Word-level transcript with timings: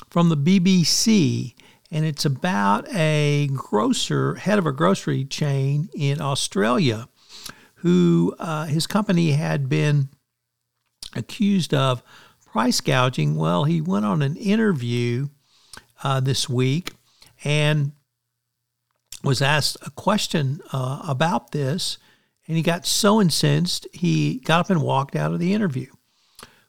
from 0.10 0.30
the 0.30 0.38
BBC 0.38 1.55
and 1.96 2.04
it's 2.04 2.26
about 2.26 2.94
a 2.94 3.48
grocer, 3.54 4.36
head 4.36 4.60
of 4.60 4.66
a 4.66 4.74
grocery 4.74 5.24
chain 5.24 5.88
in 5.96 6.20
Australia, 6.20 7.08
who 7.76 8.36
uh, 8.38 8.66
his 8.66 8.86
company 8.86 9.32
had 9.32 9.70
been 9.70 10.10
accused 11.16 11.74
of 11.74 12.04
price 12.46 12.82
gouging. 12.82 13.38
Well, 13.38 13.64
he 13.64 13.80
went 13.80 14.04
on 14.04 14.22
an 14.22 14.36
interview 14.36 15.30
uh, 16.04 16.20
this 16.20 16.50
week 16.50 16.92
and 17.46 17.94
was 19.24 19.42
asked 19.42 19.78
a 19.82 19.90
question 19.90 20.60
uh, 20.74 21.02
about 21.08 21.54
this, 21.54 21.98
and 22.46 22.58
he 22.58 22.62
got 22.62 22.86
so 22.86 23.22
incensed 23.22 23.88
he 23.94 24.42
got 24.44 24.60
up 24.60 24.70
and 24.70 24.82
walked 24.82 25.16
out 25.16 25.32
of 25.32 25.40
the 25.40 25.54
interview. 25.54 25.94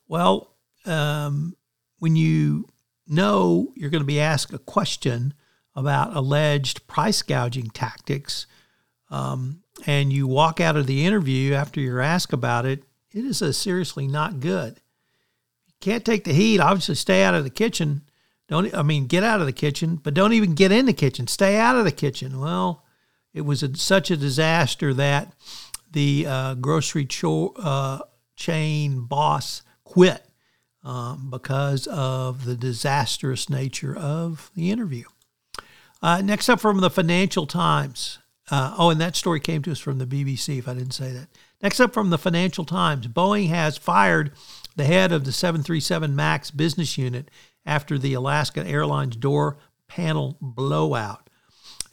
Well, 0.06 0.54
um, 0.84 1.56
when 1.98 2.14
you 2.14 2.69
know 3.06 3.72
you're 3.74 3.90
going 3.90 4.02
to 4.02 4.06
be 4.06 4.20
asked 4.20 4.52
a 4.52 4.58
question 4.58 5.34
about 5.74 6.16
alleged 6.16 6.86
price 6.86 7.22
gouging 7.22 7.70
tactics, 7.70 8.46
um, 9.10 9.62
and 9.86 10.12
you 10.12 10.26
walk 10.26 10.60
out 10.60 10.76
of 10.76 10.86
the 10.86 11.04
interview 11.04 11.52
after 11.52 11.80
you're 11.80 12.00
asked 12.00 12.32
about 12.32 12.64
it, 12.64 12.84
it 13.12 13.24
is 13.24 13.42
a 13.42 13.52
seriously 13.52 14.06
not 14.06 14.40
good. 14.40 14.80
You 15.66 15.74
can't 15.80 16.04
take 16.04 16.24
the 16.24 16.32
heat. 16.32 16.60
Obviously, 16.60 16.94
stay 16.94 17.22
out 17.22 17.34
of 17.34 17.44
the 17.44 17.50
kitchen. 17.50 18.02
Don't 18.48 18.74
I 18.74 18.82
mean 18.82 19.06
get 19.06 19.24
out 19.24 19.41
of 19.41 19.46
the 19.46 19.52
kitchen, 19.52 19.96
but 19.96 20.14
don't 20.14 20.32
even 20.32 20.54
get 20.54 20.72
in 20.72 20.86
the 20.86 20.92
kitchen. 20.92 21.26
Stay 21.26 21.56
out 21.56 21.76
of 21.76 21.84
the 21.84 21.92
kitchen. 21.92 22.41
Well, 22.41 22.84
it 23.34 23.42
was 23.42 23.62
a, 23.62 23.76
such 23.76 24.10
a 24.10 24.16
disaster 24.16 24.94
that 24.94 25.32
the 25.92 26.26
uh, 26.26 26.54
grocery 26.54 27.04
cho- 27.04 27.54
uh, 27.56 28.00
chain 28.34 29.02
boss 29.02 29.62
quit 29.84 30.25
um, 30.86 31.28
because 31.30 31.88
of 31.88 32.44
the 32.44 32.54
disastrous 32.54 33.50
nature 33.50 33.94
of 33.94 34.52
the 34.54 34.70
interview. 34.70 35.04
Uh, 36.00 36.22
next 36.22 36.48
up 36.48 36.60
from 36.60 36.80
the 36.80 36.88
Financial 36.88 37.44
Times. 37.44 38.20
Uh, 38.48 38.72
oh, 38.78 38.91
and 38.91 39.00
that 39.00 39.16
story 39.16 39.41
came 39.41 39.62
to 39.62 39.72
us 39.72 39.80
from 39.80 39.98
the 39.98 40.06
BBC, 40.06 40.60
if 40.60 40.69
I 40.69 40.75
didn't 40.75 40.92
say 40.92 41.10
that. 41.10 41.26
Next 41.60 41.80
up 41.80 41.92
from 41.92 42.10
the 42.10 42.19
Financial 42.19 42.64
Times 42.64 43.08
Boeing 43.08 43.48
has 43.48 43.76
fired 43.76 44.30
the 44.76 44.84
head 44.84 45.10
of 45.10 45.25
the 45.25 45.32
737 45.32 46.14
MAX 46.14 46.52
business 46.52 46.96
unit 46.96 47.32
after 47.64 47.98
the 47.98 48.14
Alaska 48.14 48.64
Airlines 48.64 49.16
door 49.16 49.58
panel 49.88 50.36
blowout. 50.41 51.28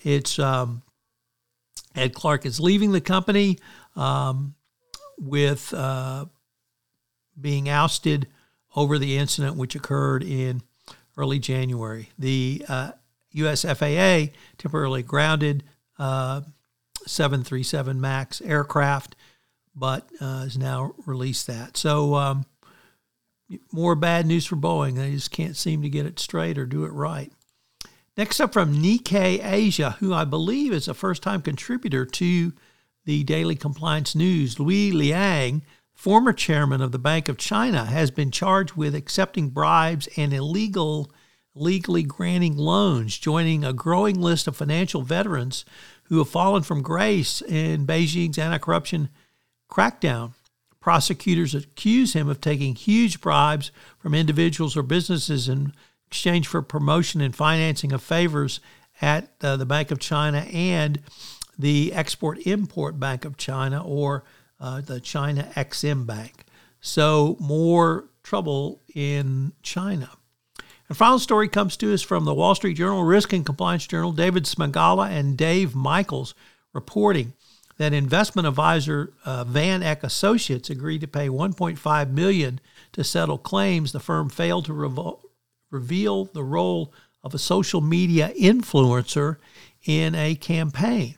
It's 0.04 0.38
um, 0.38 0.84
Ed 1.96 2.14
Clark 2.14 2.46
is 2.46 2.60
leaving 2.60 2.92
the 2.92 3.02
company 3.02 3.58
um, 3.96 4.54
with 5.18 5.74
uh, 5.74 6.26
being 7.40 7.70
ousted 7.70 8.28
over 8.76 8.98
the 8.98 9.18
incident 9.18 9.56
which 9.56 9.76
occurred 9.76 10.24
in 10.24 10.62
early 11.18 11.40
January. 11.40 12.10
The 12.18 12.66
uh, 12.68 12.92
US 13.32 13.64
FAA 13.64 14.34
temporarily 14.58 15.04
grounded 15.04 15.64
uh, 16.00 16.42
737 17.06 18.00
MAX 18.00 18.42
aircraft, 18.42 19.16
but 19.76 20.10
uh, 20.20 20.42
has 20.42 20.58
now 20.58 20.94
released 21.06 21.48
that. 21.48 21.78
So, 21.78 22.16
um, 22.16 22.46
more 23.72 23.96
bad 23.96 24.26
news 24.26 24.46
for 24.46 24.56
Boeing. 24.56 24.96
They 24.96 25.12
just 25.12 25.32
can't 25.32 25.58
seem 25.58 25.82
to 25.84 25.90
get 25.90 26.06
it 26.06 26.20
straight 26.20 26.58
or 26.58 26.66
do 26.66 26.86
it 26.86 26.92
right. 26.92 27.32
Next 28.16 28.40
up 28.40 28.54
from 28.54 28.82
Nikkei 28.82 29.44
Asia, 29.44 29.98
who 30.00 30.14
I 30.14 30.24
believe 30.24 30.72
is 30.72 30.88
a 30.88 30.94
first 30.94 31.22
time 31.24 31.42
contributor 31.42 32.06
to 32.06 32.54
the 33.06 33.24
Daily 33.24 33.56
Compliance 33.56 34.16
News, 34.16 34.60
Liu 34.60 34.94
Liange 34.94 35.62
former 35.94 36.34
chairman 36.34 36.82
of 36.82 36.92
the 36.92 37.00
Bank 37.00 37.30
of 37.30 37.38
China, 37.38 37.86
has 37.86 38.12
been 38.12 38.32
charged 38.32 38.74
with 38.74 38.96
accepting 38.96 39.50
bribes 39.50 40.08
and 40.18 40.34
illegal 40.34 41.12
legally 41.56 42.04
granting 42.04 42.58
loans, 42.58 43.18
joining 43.18 43.64
a 43.64 43.74
growing 43.74 44.20
list 44.20 44.48
of 44.48 44.56
financial 44.56 45.04
veterans 45.04 45.66
who 46.06 46.18
have 46.18 46.30
fallen 46.30 46.64
from 46.64 46.82
grace 46.82 47.42
in 47.42 47.86
Beijing's 47.86 48.38
anti-corruption 48.38 49.10
crackdown. 49.72 50.34
Prosecutors 50.80 51.56
accuse 51.56 52.14
him 52.14 52.28
of 52.28 52.42
taking 52.42 52.76
huge 52.76 53.22
bribes 53.22 53.72
from 53.98 54.14
individuals 54.14 54.76
or 54.76 54.84
businesses 54.84 55.48
in 55.48 55.74
exchange 56.08 56.48
for 56.48 56.62
promotion 56.62 57.22
and 57.22 57.36
financing 57.36 57.94
of 57.94 58.04
favors 58.04 58.60
at 59.02 59.32
uh, 59.42 59.56
the 59.56 59.66
Bank 59.66 59.92
of 59.92 60.00
China 60.00 60.40
and 60.52 61.00
the 61.58 61.94
Export 61.94 62.40
Import 62.46 63.00
Bank 63.00 63.26
of 63.26 63.38
China, 63.38 63.84
or 63.84 64.24
uh, 64.64 64.80
the 64.80 65.02
China 65.02 65.52
Exim 65.56 66.06
Bank. 66.06 66.46
So, 66.80 67.36
more 67.40 68.06
trouble 68.24 68.82
in 68.96 69.52
China. 69.62 70.10
And 70.88 70.98
final 70.98 71.20
story 71.20 71.50
comes 71.50 71.76
to 71.78 71.94
us 71.94 72.02
from 72.02 72.24
the 72.24 72.34
Wall 72.34 72.56
Street 72.56 72.76
Journal, 72.76 73.04
Risk 73.04 73.34
and 73.34 73.46
Compliance 73.46 73.86
Journal. 73.86 74.14
David 74.14 74.46
Smagalla 74.46 75.10
and 75.10 75.38
Dave 75.38 75.76
Michaels 75.76 76.34
reporting 76.72 77.34
that 77.78 77.92
investment 77.92 78.48
advisor 78.48 79.14
uh, 79.26 79.44
Van 79.44 79.84
Eck 79.84 80.02
Associates 80.04 80.70
agreed 80.70 81.02
to 81.02 81.08
pay 81.08 81.28
1.5 81.28 82.12
million 82.12 82.62
to 82.94 83.04
settle 83.04 83.38
claims 83.38 83.92
the 83.92 84.00
firm 84.00 84.30
failed 84.30 84.66
to 84.66 84.72
revo- 84.72 85.20
reveal 85.72 86.26
the 86.26 86.44
role 86.44 86.94
of 87.22 87.34
a 87.34 87.40
social 87.40 87.82
media 87.82 88.32
influencer 88.40 89.38
in 89.86 90.16
a 90.16 90.36
campaign. 90.36 91.16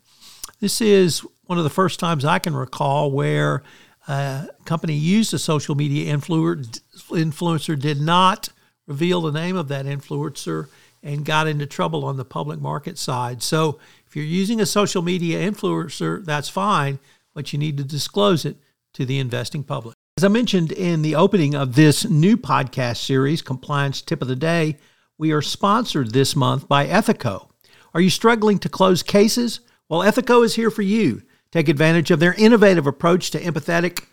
This 0.59 0.81
is 0.81 1.25
one 1.47 1.57
of 1.57 1.63
the 1.63 1.69
first 1.69 1.99
times 1.99 2.25
I 2.25 2.39
can 2.39 2.55
recall 2.55 3.11
where 3.11 3.63
a 4.07 4.49
company 4.65 4.93
used 4.93 5.33
a 5.33 5.39
social 5.39 5.75
media 5.75 6.13
influencer, 6.13 7.79
did 7.79 8.01
not 8.01 8.49
reveal 8.87 9.21
the 9.21 9.31
name 9.31 9.55
of 9.55 9.67
that 9.69 9.85
influencer, 9.85 10.67
and 11.01 11.23
got 11.23 11.47
into 11.47 11.65
trouble 11.67 12.03
on 12.03 12.17
the 12.17 12.25
public 12.25 12.59
market 12.59 12.97
side. 12.97 13.43
So 13.43 13.79
if 14.07 14.15
you're 14.15 14.25
using 14.25 14.59
a 14.59 14.65
social 14.65 15.03
media 15.03 15.39
influencer, 15.51 16.25
that's 16.25 16.49
fine, 16.49 16.97
but 17.33 17.53
you 17.53 17.59
need 17.59 17.77
to 17.77 17.83
disclose 17.83 18.43
it 18.43 18.57
to 18.93 19.05
the 19.05 19.19
investing 19.19 19.63
public. 19.63 19.95
As 20.17 20.23
I 20.23 20.29
mentioned 20.29 20.71
in 20.71 21.01
the 21.01 21.15
opening 21.15 21.53
of 21.53 21.75
this 21.75 22.05
new 22.05 22.37
podcast 22.37 22.97
series, 22.97 23.41
Compliance 23.41 24.01
Tip 24.01 24.21
of 24.21 24.27
the 24.27 24.35
Day, 24.35 24.77
we 25.17 25.31
are 25.31 25.41
sponsored 25.41 26.11
this 26.11 26.35
month 26.35 26.67
by 26.67 26.87
Ethico. 26.87 27.49
Are 27.93 28.01
you 28.01 28.09
struggling 28.09 28.57
to 28.59 28.69
close 28.69 29.03
cases? 29.03 29.59
Well, 29.89 30.01
Ethico 30.01 30.43
is 30.43 30.55
here 30.55 30.71
for 30.71 30.81
you. 30.81 31.21
Take 31.55 31.69
advantage 31.69 32.11
of 32.11 32.19
their 32.19 32.33
innovative 32.33 32.85
approach 32.85 33.31
to 33.31 33.39
empathetic 33.39 34.07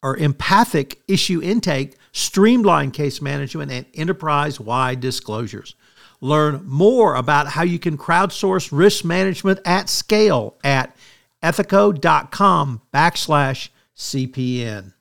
or 0.00 0.16
empathic 0.16 1.00
issue 1.08 1.42
intake, 1.42 1.96
streamlined 2.12 2.92
case 2.92 3.20
management, 3.20 3.72
and 3.72 3.84
enterprise 3.94 4.60
wide 4.60 5.00
disclosures. 5.00 5.74
Learn 6.20 6.62
more 6.64 7.16
about 7.16 7.48
how 7.48 7.64
you 7.64 7.80
can 7.80 7.98
crowdsource 7.98 8.68
risk 8.70 9.04
management 9.04 9.58
at 9.64 9.88
scale 9.88 10.56
at 10.62 10.94
ethico.com 11.42 12.80
backslash 12.94 13.70
CPN. 13.96 14.92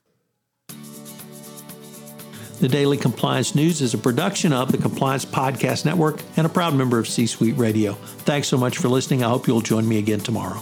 The 2.59 2.69
Daily 2.69 2.97
Compliance 2.97 3.53
News 3.53 3.81
is 3.81 3.93
a 3.93 3.99
production 3.99 4.51
of 4.51 4.71
the 4.71 4.79
Compliance 4.79 5.25
Podcast 5.25 5.85
Network 5.85 6.23
and 6.37 6.47
a 6.47 6.49
proud 6.49 6.73
member 6.73 6.97
of 6.97 7.07
C 7.07 7.27
Suite 7.27 7.55
Radio. 7.55 7.93
Thanks 7.93 8.47
so 8.47 8.57
much 8.57 8.79
for 8.79 8.87
listening. 8.87 9.23
I 9.23 9.29
hope 9.29 9.45
you'll 9.45 9.61
join 9.61 9.87
me 9.87 9.99
again 9.99 10.21
tomorrow. 10.21 10.59